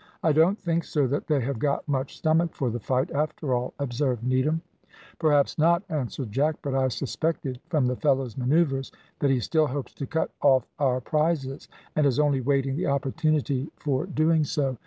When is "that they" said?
1.09-1.41